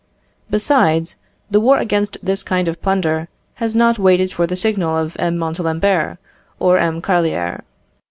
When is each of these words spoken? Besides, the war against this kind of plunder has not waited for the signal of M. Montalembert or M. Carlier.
Besides, 0.49 1.17
the 1.51 1.59
war 1.59 1.77
against 1.77 2.17
this 2.23 2.41
kind 2.41 2.67
of 2.67 2.81
plunder 2.81 3.27
has 3.61 3.75
not 3.75 3.99
waited 3.99 4.33
for 4.33 4.47
the 4.47 4.55
signal 4.55 4.97
of 4.97 5.15
M. 5.19 5.37
Montalembert 5.37 6.17
or 6.59 6.79
M. 6.79 7.03
Carlier. 7.03 7.61